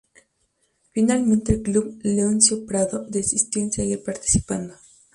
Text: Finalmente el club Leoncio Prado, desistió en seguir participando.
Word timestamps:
Finalmente 0.93 1.53
el 1.53 1.61
club 1.61 1.99
Leoncio 2.01 2.65
Prado, 2.65 3.05
desistió 3.07 3.61
en 3.61 3.71
seguir 3.71 4.01
participando. 4.03 4.73